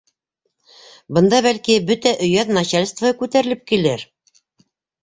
Бында, 1.17 1.41
бәлки, 1.47 1.75
бөтә 1.91 2.15
өйәҙ 2.29 2.51
начальствоһы 2.59 3.17
күтәрелеп 3.21 3.65
килер. 3.75 4.09